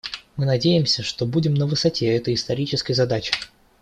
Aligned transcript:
Мы 0.35 0.47
надеемся, 0.47 1.03
что 1.03 1.27
будем 1.27 1.53
на 1.53 1.67
высоте 1.67 2.07
этой 2.07 2.33
исторической 2.33 2.93
задачи. 2.93 3.33